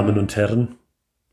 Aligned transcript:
Damen 0.00 0.18
und 0.18 0.34
Herren, 0.34 0.78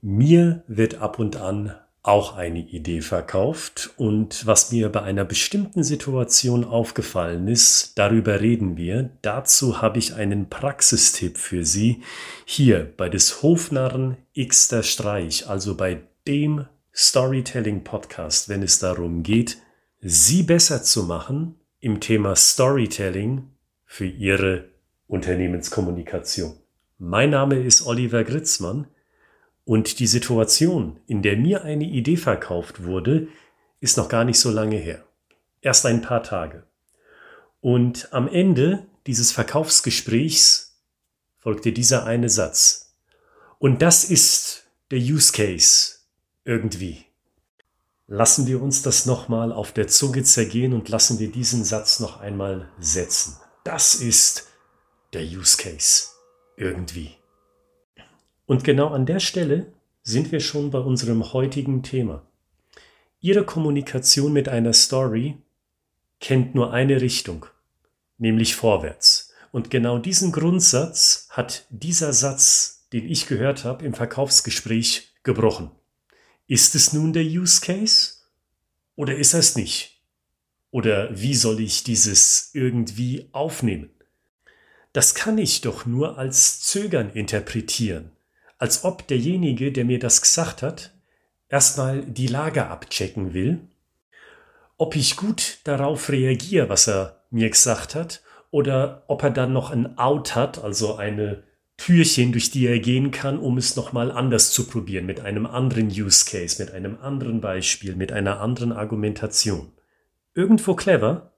mir 0.02 0.62
wird 0.68 0.96
ab 0.96 1.20
und 1.20 1.38
an 1.38 1.74
auch 2.04 2.36
eine 2.36 2.60
Idee 2.60 3.00
verkauft 3.00 3.92
und 3.96 4.46
was 4.46 4.74
mir 4.74 4.90
bei 4.90 5.04
einer 5.04 5.24
bestimmten 5.24 5.84
Situation 5.84 6.66
aufgefallen 6.66 7.48
ist, 7.48 7.98
darüber 7.98 8.42
reden 8.42 8.76
wir. 8.76 9.10
Dazu 9.22 9.82
habe 9.82 10.00
ich 10.00 10.16
einen 10.16 10.50
Praxistipp 10.50 11.38
für 11.38 11.64
Sie 11.64 12.02
hier 12.44 12.92
bei 12.98 13.08
des 13.08 13.42
Hofnarren 13.42 14.18
Xter 14.38 14.84
Streich, 14.84 15.48
also 15.48 15.78
bei 15.78 16.02
dem 16.28 16.66
Storytelling 16.94 17.86
Podcast, 17.86 18.50
wenn 18.50 18.64
es 18.64 18.80
darum 18.80 19.24
geht, 19.24 19.60
Sie 20.02 20.44
besser 20.44 20.84
zu 20.84 21.04
machen 21.04 21.56
im 21.80 22.02
Thema 22.02 22.36
Storytelling 22.36 23.48
für 23.86 24.08
Ihre 24.08 24.66
Unternehmenskommunikation. 25.08 26.67
Mein 27.00 27.30
Name 27.30 27.60
ist 27.60 27.86
Oliver 27.86 28.24
Gritzmann 28.24 28.88
und 29.66 30.00
die 30.00 30.08
Situation, 30.08 31.00
in 31.06 31.22
der 31.22 31.38
mir 31.38 31.64
eine 31.64 31.84
Idee 31.84 32.18
verkauft 32.18 32.86
wurde, 32.86 33.28
ist 33.80 33.98
noch 33.98 34.10
gar 34.10 34.24
nicht 34.24 34.40
so 34.40 34.50
lange 34.50 34.78
her. 34.78 35.06
Erst 35.62 35.86
ein 35.86 36.02
paar 36.02 36.24
Tage. 36.24 36.64
Und 37.62 38.12
am 38.14 38.28
Ende 38.28 38.88
dieses 39.06 39.32
Verkaufsgesprächs 39.32 40.82
folgte 41.38 41.72
dieser 41.72 42.08
eine 42.08 42.30
Satz. 42.30 42.96
Und 43.60 43.84
das 43.84 44.04
ist 44.04 44.64
der 44.90 45.00
Use 45.00 45.32
Case 45.34 45.98
irgendwie. 46.46 47.06
Lassen 48.08 48.48
wir 48.48 48.60
uns 48.60 48.82
das 48.82 49.06
nochmal 49.06 49.52
auf 49.52 49.72
der 49.72 49.88
Zunge 49.88 50.24
zergehen 50.24 50.74
und 50.74 50.90
lassen 50.90 51.20
wir 51.20 51.32
diesen 51.32 51.64
Satz 51.64 52.00
noch 52.00 52.20
einmal 52.22 52.72
setzen. 52.80 53.38
Das 53.64 53.94
ist 53.94 54.48
der 55.14 55.22
Use 55.22 55.58
Case 55.58 56.17
irgendwie. 56.58 57.12
Und 58.46 58.64
genau 58.64 58.90
an 58.90 59.06
der 59.06 59.20
Stelle 59.20 59.72
sind 60.04 60.32
wir 60.32 60.40
schon 60.42 60.72
bei 60.72 60.80
unserem 60.80 61.32
heutigen 61.34 61.84
Thema. 61.84 62.26
Ihre 63.22 63.46
Kommunikation 63.46 64.34
mit 64.34 64.50
einer 64.50 64.74
Story 64.74 65.38
kennt 66.20 66.56
nur 66.56 66.74
eine 66.74 67.00
Richtung, 67.02 67.46
nämlich 68.18 68.56
vorwärts. 68.56 69.34
Und 69.52 69.70
genau 69.70 69.98
diesen 69.98 70.32
Grundsatz 70.32 71.28
hat 71.32 71.66
dieser 71.70 72.14
Satz, 72.14 72.88
den 72.94 73.10
ich 73.10 73.28
gehört 73.28 73.64
habe, 73.64 73.86
im 73.86 73.94
Verkaufsgespräch 73.94 75.14
gebrochen. 75.24 75.72
Ist 76.48 76.76
es 76.76 76.94
nun 76.94 77.14
der 77.14 77.24
Use 77.24 77.62
Case 77.62 78.16
oder 78.96 79.16
ist 79.16 79.34
es 79.34 79.56
nicht? 79.56 80.02
Oder 80.72 81.10
wie 81.20 81.36
soll 81.36 81.60
ich 81.60 81.84
dieses 81.84 82.52
irgendwie 82.54 83.30
aufnehmen? 83.32 83.90
Das 84.98 85.14
kann 85.14 85.38
ich 85.38 85.62
doch 85.62 85.86
nur 85.86 86.18
als 86.18 86.60
Zögern 86.62 87.12
interpretieren, 87.12 88.10
als 88.58 88.84
ob 88.84 89.08
derjenige, 89.08 89.72
der 89.72 89.86
mir 89.86 90.00
das 90.00 90.24
gesagt 90.24 90.64
hat, 90.64 90.92
erstmal 91.50 92.02
die 92.02 92.26
Lage 92.26 92.66
abchecken 92.66 93.36
will, 93.36 93.60
ob 94.76 94.96
ich 94.96 95.16
gut 95.16 95.60
darauf 95.66 96.10
reagiere, 96.10 96.70
was 96.70 96.88
er 96.88 97.22
mir 97.30 97.48
gesagt 97.48 97.94
hat, 97.94 98.24
oder 98.50 99.04
ob 99.06 99.22
er 99.22 99.30
dann 99.30 99.54
noch 99.54 99.70
ein 99.70 100.00
Out 100.00 100.34
hat, 100.34 100.64
also 100.64 100.96
eine 100.96 101.44
Türchen, 101.78 102.32
durch 102.32 102.50
die 102.50 102.66
er 102.66 102.80
gehen 102.80 103.12
kann, 103.12 103.38
um 103.38 103.60
es 103.60 103.76
nochmal 103.76 104.12
anders 104.12 104.50
zu 104.50 104.66
probieren, 104.66 105.06
mit 105.06 105.20
einem 105.20 105.46
anderen 105.46 105.90
Use 105.90 106.26
Case, 106.26 106.60
mit 106.60 106.74
einem 106.74 106.98
anderen 107.00 107.40
Beispiel, 107.40 107.96
mit 107.96 108.12
einer 108.12 108.40
anderen 108.40 108.72
Argumentation. 108.72 109.74
Irgendwo 110.34 110.74
clever, 110.74 111.37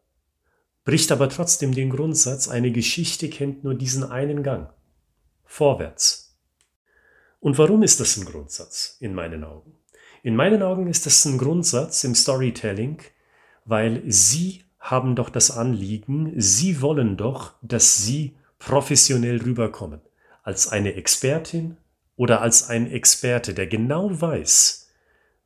bricht 0.85 1.11
aber 1.11 1.29
trotzdem 1.29 1.73
den 1.73 1.89
Grundsatz, 1.89 2.47
eine 2.47 2.71
Geschichte 2.71 3.29
kennt 3.29 3.63
nur 3.63 3.75
diesen 3.75 4.03
einen 4.03 4.43
Gang. 4.43 4.69
Vorwärts. 5.45 6.37
Und 7.39 7.57
warum 7.57 7.83
ist 7.83 7.99
das 7.99 8.17
ein 8.17 8.25
Grundsatz 8.25 8.97
in 8.99 9.13
meinen 9.13 9.43
Augen? 9.43 9.73
In 10.23 10.35
meinen 10.35 10.61
Augen 10.61 10.87
ist 10.87 11.05
das 11.05 11.23
ein 11.25 11.37
Grundsatz 11.37 12.03
im 12.03 12.13
Storytelling, 12.13 13.01
weil 13.65 14.03
Sie 14.05 14.63
haben 14.79 15.15
doch 15.15 15.29
das 15.29 15.51
Anliegen, 15.51 16.33
Sie 16.35 16.81
wollen 16.81 17.15
doch, 17.17 17.53
dass 17.61 17.97
Sie 17.97 18.35
professionell 18.57 19.41
rüberkommen. 19.41 20.01
Als 20.43 20.67
eine 20.67 20.95
Expertin 20.95 21.77
oder 22.15 22.41
als 22.41 22.69
ein 22.69 22.91
Experte, 22.91 23.53
der 23.53 23.67
genau 23.67 24.09
weiß, 24.19 24.89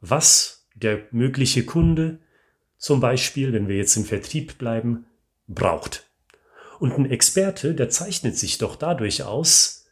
was 0.02 0.68
der 0.74 1.04
mögliche 1.12 1.66
Kunde, 1.66 2.20
zum 2.78 3.00
Beispiel, 3.00 3.54
wenn 3.54 3.68
wir 3.68 3.78
jetzt 3.78 3.96
im 3.96 4.06
Vertrieb 4.06 4.58
bleiben, 4.58 5.06
braucht. 5.54 6.10
Und 6.80 6.98
ein 6.98 7.10
Experte, 7.10 7.76
der 7.76 7.90
zeichnet 7.90 8.38
sich 8.38 8.58
doch 8.58 8.76
dadurch 8.76 9.24
aus, 9.24 9.86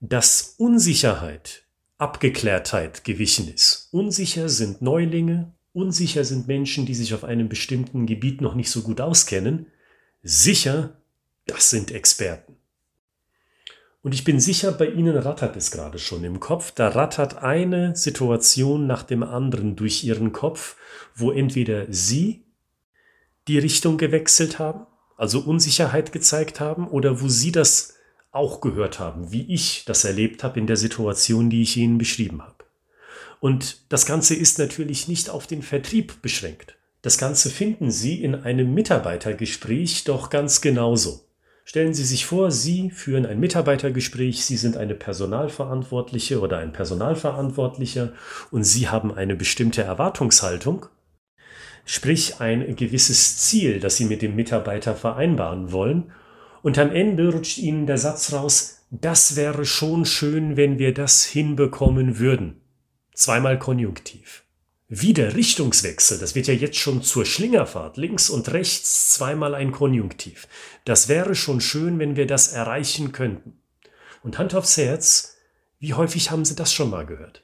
dass 0.00 0.54
Unsicherheit 0.58 1.62
Abgeklärtheit 1.98 3.04
gewichen 3.04 3.52
ist. 3.52 3.88
Unsicher 3.92 4.48
sind 4.48 4.82
Neulinge, 4.82 5.52
unsicher 5.72 6.24
sind 6.24 6.48
Menschen, 6.48 6.84
die 6.84 6.96
sich 6.96 7.14
auf 7.14 7.22
einem 7.22 7.48
bestimmten 7.48 8.06
Gebiet 8.06 8.40
noch 8.40 8.56
nicht 8.56 8.70
so 8.70 8.82
gut 8.82 9.00
auskennen. 9.00 9.66
Sicher, 10.24 10.96
das 11.46 11.70
sind 11.70 11.92
Experten. 11.92 12.56
Und 14.02 14.14
ich 14.14 14.24
bin 14.24 14.40
sicher, 14.40 14.72
bei 14.72 14.88
Ihnen 14.88 15.16
rattert 15.16 15.56
es 15.56 15.70
gerade 15.70 16.00
schon 16.00 16.24
im 16.24 16.40
Kopf. 16.40 16.72
Da 16.72 16.88
rattert 16.88 17.36
eine 17.36 17.94
Situation 17.94 18.88
nach 18.88 19.04
dem 19.04 19.22
anderen 19.22 19.76
durch 19.76 20.02
Ihren 20.02 20.32
Kopf, 20.32 20.76
wo 21.14 21.30
entweder 21.30 21.86
Sie 21.88 22.42
die 23.48 23.58
Richtung 23.58 23.98
gewechselt 23.98 24.58
haben, 24.58 24.86
also 25.16 25.40
Unsicherheit 25.40 26.12
gezeigt 26.12 26.60
haben, 26.60 26.88
oder 26.88 27.20
wo 27.20 27.28
Sie 27.28 27.52
das 27.52 27.94
auch 28.30 28.60
gehört 28.60 28.98
haben, 28.98 29.30
wie 29.30 29.52
ich 29.52 29.84
das 29.84 30.04
erlebt 30.04 30.42
habe 30.42 30.58
in 30.58 30.66
der 30.66 30.76
Situation, 30.76 31.50
die 31.50 31.62
ich 31.62 31.76
Ihnen 31.76 31.98
beschrieben 31.98 32.42
habe. 32.42 32.64
Und 33.40 33.78
das 33.88 34.06
Ganze 34.06 34.34
ist 34.34 34.58
natürlich 34.58 35.08
nicht 35.08 35.28
auf 35.28 35.46
den 35.46 35.62
Vertrieb 35.62 36.22
beschränkt. 36.22 36.76
Das 37.02 37.18
Ganze 37.18 37.50
finden 37.50 37.90
Sie 37.90 38.22
in 38.22 38.36
einem 38.36 38.72
Mitarbeitergespräch 38.72 40.04
doch 40.04 40.30
ganz 40.30 40.60
genauso. 40.60 41.24
Stellen 41.64 41.94
Sie 41.94 42.04
sich 42.04 42.26
vor, 42.26 42.50
Sie 42.50 42.90
führen 42.90 43.26
ein 43.26 43.40
Mitarbeitergespräch, 43.40 44.44
Sie 44.44 44.56
sind 44.56 44.76
eine 44.76 44.94
Personalverantwortliche 44.94 46.40
oder 46.40 46.58
ein 46.58 46.72
Personalverantwortlicher 46.72 48.12
und 48.50 48.64
Sie 48.64 48.88
haben 48.88 49.12
eine 49.12 49.36
bestimmte 49.36 49.82
Erwartungshaltung 49.82 50.86
sprich 51.84 52.40
ein 52.40 52.76
gewisses 52.76 53.38
Ziel, 53.38 53.80
das 53.80 53.96
Sie 53.96 54.04
mit 54.04 54.22
dem 54.22 54.36
Mitarbeiter 54.36 54.94
vereinbaren 54.94 55.72
wollen. 55.72 56.12
Und 56.62 56.78
am 56.78 56.90
Ende 56.90 57.32
rutscht 57.32 57.58
Ihnen 57.58 57.86
der 57.86 57.98
Satz 57.98 58.32
raus, 58.32 58.84
das 58.90 59.36
wäre 59.36 59.64
schon 59.64 60.04
schön, 60.04 60.56
wenn 60.56 60.78
wir 60.78 60.94
das 60.94 61.24
hinbekommen 61.24 62.18
würden. 62.18 62.60
Zweimal 63.14 63.58
Konjunktiv. 63.58 64.44
Wieder 64.94 65.34
Richtungswechsel, 65.34 66.18
das 66.18 66.34
wird 66.34 66.48
ja 66.48 66.52
jetzt 66.52 66.76
schon 66.76 67.02
zur 67.02 67.24
Schlingerfahrt, 67.24 67.96
links 67.96 68.28
und 68.28 68.52
rechts 68.52 69.14
zweimal 69.14 69.54
ein 69.54 69.72
Konjunktiv. 69.72 70.46
Das 70.84 71.08
wäre 71.08 71.34
schon 71.34 71.62
schön, 71.62 71.98
wenn 71.98 72.16
wir 72.16 72.26
das 72.26 72.48
erreichen 72.48 73.12
könnten. 73.12 73.58
Und 74.22 74.38
Hand 74.38 74.54
aufs 74.54 74.76
Herz, 74.76 75.38
wie 75.78 75.94
häufig 75.94 76.30
haben 76.30 76.44
Sie 76.44 76.54
das 76.54 76.74
schon 76.74 76.90
mal 76.90 77.06
gehört? 77.06 77.42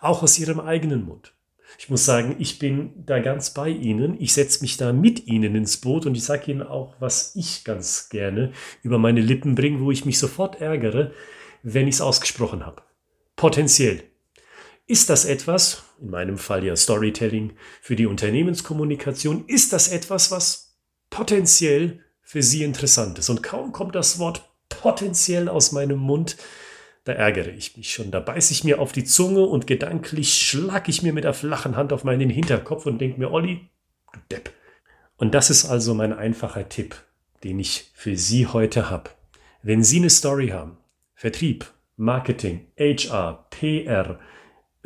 Auch 0.00 0.24
aus 0.24 0.40
Ihrem 0.40 0.58
eigenen 0.58 1.04
Mund. 1.04 1.35
Ich 1.78 1.90
muss 1.90 2.04
sagen, 2.04 2.36
ich 2.38 2.58
bin 2.58 3.04
da 3.04 3.18
ganz 3.18 3.50
bei 3.50 3.68
Ihnen. 3.68 4.20
Ich 4.20 4.32
setze 4.32 4.62
mich 4.62 4.76
da 4.76 4.92
mit 4.92 5.26
Ihnen 5.26 5.54
ins 5.54 5.76
Boot 5.76 6.06
und 6.06 6.14
ich 6.14 6.24
sage 6.24 6.50
Ihnen 6.50 6.62
auch, 6.62 6.94
was 7.00 7.34
ich 7.36 7.64
ganz 7.64 8.08
gerne 8.08 8.52
über 8.82 8.98
meine 8.98 9.20
Lippen 9.20 9.54
bringe, 9.54 9.80
wo 9.80 9.90
ich 9.90 10.04
mich 10.04 10.18
sofort 10.18 10.60
ärgere, 10.60 11.12
wenn 11.62 11.88
ich 11.88 11.96
es 11.96 12.00
ausgesprochen 12.00 12.64
habe. 12.64 12.82
Potenziell. 13.36 14.02
Ist 14.86 15.10
das 15.10 15.24
etwas, 15.24 15.82
in 16.00 16.10
meinem 16.10 16.38
Fall 16.38 16.64
ja 16.64 16.76
Storytelling 16.76 17.54
für 17.82 17.96
die 17.96 18.06
Unternehmenskommunikation, 18.06 19.44
ist 19.46 19.72
das 19.72 19.88
etwas, 19.88 20.30
was 20.30 20.78
potenziell 21.10 22.00
für 22.22 22.42
Sie 22.42 22.62
interessant 22.62 23.18
ist? 23.18 23.28
Und 23.28 23.42
kaum 23.42 23.72
kommt 23.72 23.94
das 23.96 24.18
Wort 24.18 24.48
potenziell 24.68 25.48
aus 25.48 25.72
meinem 25.72 25.98
Mund, 25.98 26.36
da 27.06 27.12
ärgere 27.12 27.50
ich 27.50 27.76
mich 27.76 27.92
schon. 27.92 28.10
Da 28.10 28.18
beiße 28.18 28.52
ich 28.52 28.64
mir 28.64 28.80
auf 28.80 28.90
die 28.90 29.04
Zunge 29.04 29.42
und 29.42 29.68
gedanklich 29.68 30.34
schlag 30.34 30.88
ich 30.88 31.02
mir 31.02 31.12
mit 31.12 31.22
der 31.22 31.34
flachen 31.34 31.76
Hand 31.76 31.92
auf 31.92 32.02
meinen 32.02 32.28
Hinterkopf 32.28 32.84
und 32.84 32.98
denke 32.98 33.20
mir, 33.20 33.30
Olli, 33.30 33.68
du 34.12 34.18
Depp. 34.32 34.50
Und 35.16 35.32
das 35.32 35.48
ist 35.48 35.66
also 35.66 35.94
mein 35.94 36.12
einfacher 36.12 36.68
Tipp, 36.68 36.96
den 37.44 37.60
ich 37.60 37.92
für 37.94 38.16
Sie 38.16 38.48
heute 38.48 38.90
habe. 38.90 39.10
Wenn 39.62 39.84
Sie 39.84 39.98
eine 39.98 40.10
Story 40.10 40.48
haben, 40.48 40.78
Vertrieb, 41.14 41.72
Marketing, 41.96 42.66
HR, 42.76 43.46
PR, 43.50 44.18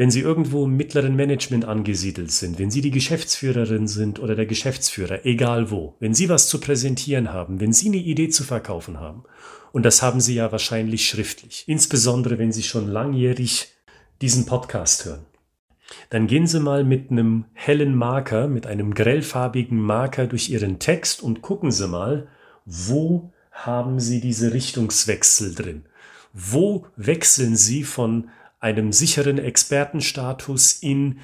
wenn 0.00 0.10
Sie 0.10 0.20
irgendwo 0.20 0.64
im 0.64 0.78
mittleren 0.78 1.14
Management 1.14 1.66
angesiedelt 1.66 2.30
sind, 2.30 2.58
wenn 2.58 2.70
Sie 2.70 2.80
die 2.80 2.90
Geschäftsführerin 2.90 3.86
sind 3.86 4.18
oder 4.18 4.34
der 4.34 4.46
Geschäftsführer, 4.46 5.26
egal 5.26 5.70
wo, 5.70 5.94
wenn 6.00 6.14
Sie 6.14 6.30
was 6.30 6.48
zu 6.48 6.58
präsentieren 6.58 7.34
haben, 7.34 7.60
wenn 7.60 7.74
Sie 7.74 7.88
eine 7.88 7.98
Idee 7.98 8.30
zu 8.30 8.42
verkaufen 8.42 8.98
haben 8.98 9.24
und 9.72 9.84
das 9.84 10.00
haben 10.00 10.22
Sie 10.22 10.34
ja 10.34 10.50
wahrscheinlich 10.52 11.06
schriftlich. 11.06 11.64
Insbesondere, 11.66 12.38
wenn 12.38 12.50
Sie 12.50 12.62
schon 12.62 12.88
langjährig 12.88 13.74
diesen 14.22 14.46
Podcast 14.46 15.04
hören. 15.04 15.26
Dann 16.08 16.26
gehen 16.26 16.46
Sie 16.46 16.60
mal 16.60 16.82
mit 16.82 17.10
einem 17.10 17.44
hellen 17.52 17.94
Marker, 17.94 18.48
mit 18.48 18.66
einem 18.66 18.94
grellfarbigen 18.94 19.78
Marker 19.78 20.26
durch 20.26 20.48
Ihren 20.48 20.78
Text 20.78 21.22
und 21.22 21.42
gucken 21.42 21.72
Sie 21.72 21.86
mal, 21.86 22.26
wo 22.64 23.34
haben 23.52 24.00
Sie 24.00 24.22
diese 24.22 24.54
Richtungswechsel 24.54 25.54
drin? 25.54 25.84
Wo 26.32 26.86
wechseln 26.96 27.54
Sie 27.54 27.84
von 27.84 28.30
einem 28.60 28.92
sicheren 28.92 29.38
Expertenstatus 29.38 30.74
in 30.74 31.20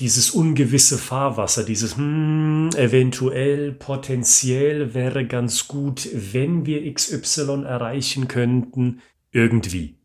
dieses 0.00 0.30
ungewisse 0.30 0.96
Fahrwasser, 0.96 1.62
dieses 1.62 1.96
hm, 1.96 2.70
eventuell, 2.74 3.72
potenziell 3.72 4.94
wäre 4.94 5.26
ganz 5.26 5.68
gut, 5.68 6.08
wenn 6.14 6.64
wir 6.64 6.92
XY 6.92 7.64
erreichen 7.64 8.26
könnten, 8.26 9.02
irgendwie. 9.30 9.98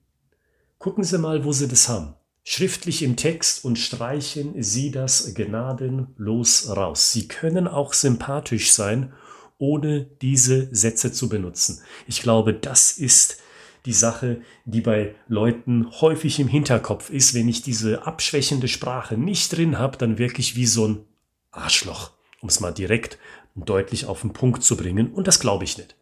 Gucken 0.80 1.04
Sie 1.04 1.18
mal, 1.18 1.46
wo 1.46 1.54
Sie 1.54 1.68
das 1.68 1.88
haben. 1.88 2.14
Schriftlich 2.44 3.02
im 3.02 3.16
Text 3.16 3.64
und 3.64 3.80
streichen 3.80 4.62
Sie 4.62 4.92
das 4.92 5.34
gnadenlos 5.34 6.70
raus. 6.70 7.12
Sie 7.12 7.28
können 7.28 7.68
auch 7.68 7.94
sympathisch 7.94 8.72
sein, 8.72 9.14
ohne 9.58 10.06
diese 10.22 10.68
Sätze 10.76 11.12
zu 11.12 11.30
benutzen. 11.30 11.82
Ich 12.06 12.22
glaube, 12.22 12.54
das 12.54 12.98
ist 12.98 13.38
die 13.86 13.94
Sache, 13.94 14.42
die 14.66 14.82
bei 14.82 15.16
Leuten 15.28 15.90
häufig 16.02 16.40
im 16.40 16.48
Hinterkopf 16.48 17.10
ist, 17.10 17.34
wenn 17.34 17.48
ich 17.48 17.62
diese 17.62 18.06
abschwächende 18.06 18.68
Sprache 18.68 19.18
nicht 19.18 19.56
drin 19.56 19.78
habe, 19.78 19.98
dann 19.98 20.18
wirklich 20.18 20.56
wie 20.56 20.66
so 20.66 20.88
ein 20.88 21.06
Arschloch, 21.52 22.12
um 22.42 22.50
es 22.50 22.60
mal 22.60 22.74
direkt 22.74 23.18
und 23.56 23.70
deutlich 23.70 24.06
auf 24.06 24.22
den 24.22 24.34
Punkt 24.34 24.64
zu 24.64 24.76
bringen. 24.76 25.14
Und 25.14 25.28
das 25.28 25.40
glaube 25.40 25.64
ich 25.64 25.78
nicht. 25.78 25.96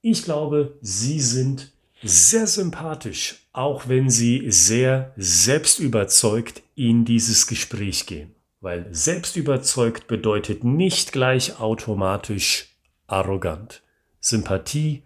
Ich 0.00 0.24
glaube, 0.24 0.76
sie 0.80 1.20
sind 1.20 1.72
sehr 2.02 2.46
sympathisch, 2.46 3.46
auch 3.52 3.88
wenn 3.88 4.10
sie 4.10 4.44
sehr 4.50 5.12
selbstüberzeugt 5.16 6.62
in 6.74 7.04
dieses 7.04 7.46
Gespräch 7.46 8.06
gehen. 8.06 8.34
Weil 8.60 8.86
selbstüberzeugt 8.90 10.06
bedeutet 10.06 10.64
nicht 10.64 11.12
gleich 11.12 11.60
automatisch 11.60 12.76
arrogant. 13.06 13.82
Sympathie 14.20 15.02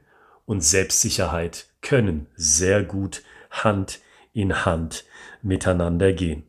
und 0.47 0.62
Selbstsicherheit 0.62 1.69
können 1.82 2.27
sehr 2.37 2.82
gut 2.82 3.23
Hand 3.50 4.00
in 4.32 4.65
Hand 4.65 5.05
miteinander 5.43 6.12
gehen. 6.12 6.44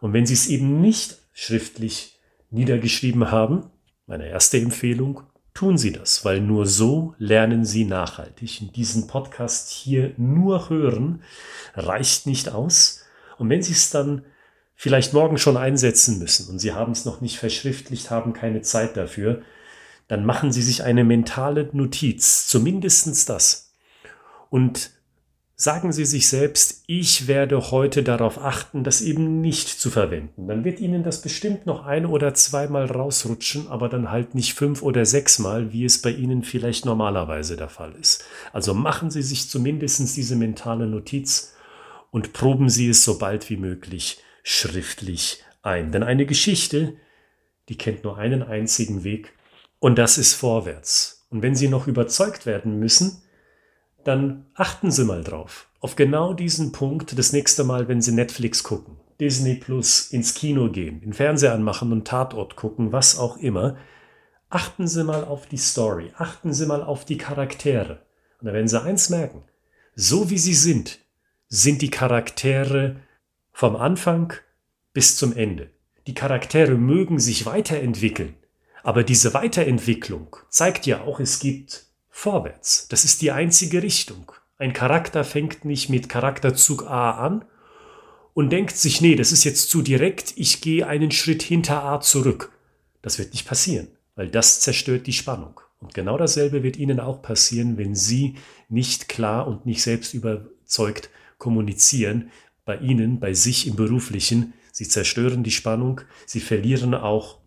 Und 0.00 0.12
wenn 0.12 0.26
Sie 0.26 0.34
es 0.34 0.46
eben 0.46 0.80
nicht 0.80 1.18
schriftlich 1.32 2.18
niedergeschrieben 2.50 3.30
haben, 3.30 3.70
meine 4.06 4.28
erste 4.28 4.58
Empfehlung, 4.58 5.22
tun 5.54 5.78
Sie 5.78 5.92
das, 5.92 6.24
weil 6.24 6.40
nur 6.40 6.66
so 6.66 7.14
lernen 7.18 7.64
Sie 7.64 7.84
nachhaltig. 7.84 8.72
Diesen 8.74 9.06
Podcast 9.06 9.70
hier 9.70 10.12
nur 10.16 10.70
hören 10.70 11.22
reicht 11.74 12.26
nicht 12.26 12.48
aus. 12.48 13.04
Und 13.38 13.50
wenn 13.50 13.62
Sie 13.62 13.72
es 13.72 13.90
dann 13.90 14.24
vielleicht 14.74 15.12
morgen 15.12 15.38
schon 15.38 15.56
einsetzen 15.56 16.18
müssen 16.18 16.48
und 16.48 16.58
Sie 16.58 16.72
haben 16.72 16.92
es 16.92 17.04
noch 17.04 17.20
nicht 17.20 17.38
verschriftlicht, 17.38 18.10
haben 18.10 18.32
keine 18.32 18.62
Zeit 18.62 18.96
dafür, 18.96 19.42
dann 20.08 20.24
machen 20.24 20.52
Sie 20.52 20.62
sich 20.62 20.82
eine 20.82 21.04
mentale 21.04 21.68
Notiz, 21.72 22.48
zumindestens 22.48 23.26
das. 23.26 23.69
Und 24.50 24.90
sagen 25.56 25.92
Sie 25.92 26.04
sich 26.04 26.28
selbst, 26.28 26.84
ich 26.86 27.28
werde 27.28 27.70
heute 27.70 28.02
darauf 28.02 28.38
achten, 28.38 28.82
das 28.84 29.00
eben 29.00 29.40
nicht 29.40 29.68
zu 29.68 29.90
verwenden. 29.90 30.48
Dann 30.48 30.64
wird 30.64 30.80
Ihnen 30.80 31.02
das 31.02 31.22
bestimmt 31.22 31.66
noch 31.66 31.86
ein 31.86 32.06
oder 32.06 32.34
zweimal 32.34 32.86
rausrutschen, 32.86 33.68
aber 33.68 33.88
dann 33.88 34.10
halt 34.10 34.34
nicht 34.34 34.54
fünf 34.54 34.82
oder 34.82 35.06
sechsmal, 35.06 35.72
wie 35.72 35.84
es 35.84 36.02
bei 36.02 36.10
Ihnen 36.10 36.42
vielleicht 36.42 36.84
normalerweise 36.84 37.56
der 37.56 37.68
Fall 37.68 37.94
ist. 38.00 38.24
Also 38.52 38.74
machen 38.74 39.10
Sie 39.10 39.22
sich 39.22 39.48
zumindest 39.48 40.16
diese 40.16 40.36
mentale 40.36 40.86
Notiz 40.86 41.54
und 42.10 42.32
proben 42.32 42.68
Sie 42.68 42.88
es 42.88 43.04
so 43.04 43.18
bald 43.18 43.48
wie 43.50 43.56
möglich 43.56 44.22
schriftlich 44.42 45.44
ein. 45.62 45.92
Denn 45.92 46.02
eine 46.02 46.26
Geschichte, 46.26 46.94
die 47.68 47.76
kennt 47.76 48.02
nur 48.02 48.18
einen 48.18 48.42
einzigen 48.42 49.04
Weg 49.04 49.32
und 49.78 49.98
das 49.98 50.18
ist 50.18 50.34
vorwärts. 50.34 51.26
Und 51.30 51.42
wenn 51.42 51.54
Sie 51.54 51.68
noch 51.68 51.86
überzeugt 51.86 52.46
werden 52.46 52.78
müssen, 52.78 53.22
dann 54.04 54.46
achten 54.54 54.90
Sie 54.90 55.04
mal 55.04 55.22
drauf. 55.22 55.68
Auf 55.80 55.96
genau 55.96 56.34
diesen 56.34 56.72
Punkt 56.72 57.18
das 57.18 57.32
nächste 57.32 57.64
Mal, 57.64 57.88
wenn 57.88 58.02
Sie 58.02 58.12
Netflix 58.12 58.62
gucken, 58.62 58.96
Disney 59.18 59.54
Plus, 59.54 60.10
ins 60.10 60.34
Kino 60.34 60.70
gehen, 60.70 61.00
den 61.00 61.12
Fernseher 61.12 61.54
anmachen 61.54 61.92
und 61.92 62.06
Tatort 62.06 62.56
gucken, 62.56 62.92
was 62.92 63.18
auch 63.18 63.36
immer. 63.38 63.76
Achten 64.48 64.86
Sie 64.86 65.04
mal 65.04 65.24
auf 65.24 65.46
die 65.46 65.58
Story, 65.58 66.12
achten 66.16 66.52
Sie 66.52 66.66
mal 66.66 66.82
auf 66.82 67.04
die 67.04 67.18
Charaktere. 67.18 68.02
Und 68.40 68.46
dann 68.46 68.54
werden 68.54 68.68
Sie 68.68 68.82
eins 68.82 69.10
merken. 69.10 69.44
So 69.94 70.30
wie 70.30 70.38
sie 70.38 70.54
sind, 70.54 71.00
sind 71.48 71.82
die 71.82 71.90
Charaktere 71.90 72.96
vom 73.52 73.76
Anfang 73.76 74.32
bis 74.94 75.16
zum 75.16 75.36
Ende. 75.36 75.70
Die 76.06 76.14
Charaktere 76.14 76.76
mögen 76.76 77.18
sich 77.18 77.44
weiterentwickeln, 77.44 78.34
aber 78.82 79.04
diese 79.04 79.34
Weiterentwicklung 79.34 80.36
zeigt 80.48 80.86
ja 80.86 81.02
auch, 81.02 81.20
es 81.20 81.38
gibt 81.38 81.89
vorwärts. 82.10 82.88
Das 82.88 83.04
ist 83.04 83.22
die 83.22 83.30
einzige 83.30 83.82
Richtung. 83.82 84.32
Ein 84.58 84.72
Charakter 84.72 85.24
fängt 85.24 85.64
nicht 85.64 85.88
mit 85.88 86.08
Charakterzug 86.08 86.84
A 86.86 87.12
an 87.12 87.44
und 88.34 88.50
denkt 88.50 88.76
sich, 88.76 89.00
nee, 89.00 89.16
das 89.16 89.32
ist 89.32 89.44
jetzt 89.44 89.70
zu 89.70 89.80
direkt, 89.82 90.34
ich 90.36 90.60
gehe 90.60 90.86
einen 90.86 91.10
Schritt 91.10 91.42
hinter 91.42 91.82
A 91.82 92.00
zurück. 92.00 92.52
Das 93.00 93.18
wird 93.18 93.32
nicht 93.32 93.46
passieren, 93.46 93.88
weil 94.16 94.28
das 94.28 94.60
zerstört 94.60 95.06
die 95.06 95.12
Spannung. 95.12 95.60
Und 95.78 95.94
genau 95.94 96.18
dasselbe 96.18 96.62
wird 96.62 96.76
Ihnen 96.76 97.00
auch 97.00 97.22
passieren, 97.22 97.78
wenn 97.78 97.94
Sie 97.94 98.34
nicht 98.68 99.08
klar 99.08 99.46
und 99.46 99.64
nicht 99.64 99.82
selbst 99.82 100.12
überzeugt 100.12 101.08
kommunizieren, 101.38 102.30
bei 102.66 102.76
Ihnen, 102.76 103.18
bei 103.18 103.32
sich 103.32 103.66
im 103.66 103.76
beruflichen. 103.76 104.52
Sie 104.72 104.86
zerstören 104.86 105.42
die 105.42 105.50
Spannung, 105.50 106.02
Sie 106.26 106.40
verlieren 106.40 106.94
auch 106.94 107.38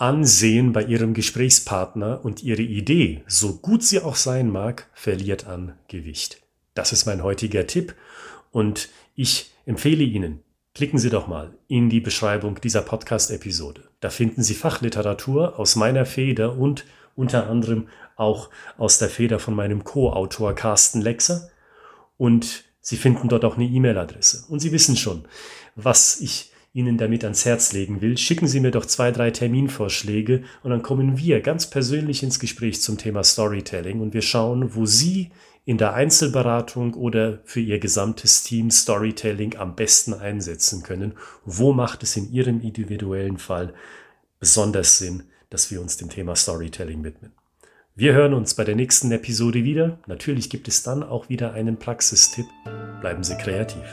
Ansehen 0.00 0.72
bei 0.72 0.82
ihrem 0.82 1.12
Gesprächspartner 1.12 2.24
und 2.24 2.42
ihre 2.42 2.62
Idee, 2.62 3.22
so 3.26 3.56
gut 3.56 3.82
sie 3.82 4.00
auch 4.00 4.16
sein 4.16 4.50
mag, 4.50 4.88
verliert 4.94 5.46
an 5.46 5.74
Gewicht. 5.88 6.40
Das 6.72 6.92
ist 6.92 7.04
mein 7.04 7.22
heutiger 7.22 7.66
Tipp 7.66 7.94
und 8.50 8.88
ich 9.14 9.50
empfehle 9.66 10.02
Ihnen, 10.02 10.42
klicken 10.74 10.98
Sie 10.98 11.10
doch 11.10 11.26
mal 11.26 11.52
in 11.68 11.90
die 11.90 12.00
Beschreibung 12.00 12.58
dieser 12.62 12.80
Podcast-Episode. 12.80 13.90
Da 14.00 14.08
finden 14.08 14.42
Sie 14.42 14.54
Fachliteratur 14.54 15.58
aus 15.58 15.76
meiner 15.76 16.06
Feder 16.06 16.56
und 16.56 16.86
unter 17.14 17.50
anderem 17.50 17.88
auch 18.16 18.48
aus 18.78 18.96
der 18.96 19.10
Feder 19.10 19.38
von 19.38 19.54
meinem 19.54 19.84
Co-Autor 19.84 20.54
Carsten 20.54 21.02
Lexer 21.02 21.50
und 22.16 22.64
Sie 22.80 22.96
finden 22.96 23.28
dort 23.28 23.44
auch 23.44 23.56
eine 23.56 23.66
E-Mail-Adresse. 23.66 24.46
Und 24.48 24.60
Sie 24.60 24.72
wissen 24.72 24.96
schon, 24.96 25.26
was 25.76 26.22
ich 26.22 26.49
Ihnen 26.72 26.98
damit 26.98 27.24
ans 27.24 27.44
Herz 27.44 27.72
legen 27.72 28.00
will, 28.00 28.16
schicken 28.16 28.46
Sie 28.46 28.60
mir 28.60 28.70
doch 28.70 28.86
zwei, 28.86 29.10
drei 29.10 29.30
Terminvorschläge 29.30 30.44
und 30.62 30.70
dann 30.70 30.82
kommen 30.82 31.18
wir 31.18 31.40
ganz 31.40 31.68
persönlich 31.68 32.22
ins 32.22 32.38
Gespräch 32.38 32.80
zum 32.80 32.96
Thema 32.96 33.24
Storytelling 33.24 34.00
und 34.00 34.14
wir 34.14 34.22
schauen, 34.22 34.74
wo 34.74 34.86
Sie 34.86 35.30
in 35.64 35.78
der 35.78 35.94
Einzelberatung 35.94 36.94
oder 36.94 37.40
für 37.44 37.60
Ihr 37.60 37.78
gesamtes 37.78 38.44
Team 38.44 38.70
Storytelling 38.70 39.56
am 39.56 39.74
besten 39.74 40.14
einsetzen 40.14 40.82
können. 40.82 41.14
Wo 41.44 41.72
macht 41.72 42.02
es 42.02 42.16
in 42.16 42.32
Ihrem 42.32 42.60
individuellen 42.60 43.38
Fall 43.38 43.74
besonders 44.38 44.98
Sinn, 44.98 45.24
dass 45.50 45.70
wir 45.70 45.80
uns 45.80 45.96
dem 45.96 46.08
Thema 46.08 46.36
Storytelling 46.36 47.04
widmen? 47.04 47.32
Wir 47.96 48.14
hören 48.14 48.34
uns 48.34 48.54
bei 48.54 48.64
der 48.64 48.76
nächsten 48.76 49.10
Episode 49.12 49.64
wieder. 49.64 49.98
Natürlich 50.06 50.48
gibt 50.48 50.68
es 50.68 50.82
dann 50.82 51.02
auch 51.02 51.28
wieder 51.28 51.52
einen 51.52 51.78
Praxistipp. 51.78 52.46
Bleiben 53.00 53.24
Sie 53.24 53.36
kreativ. 53.36 53.84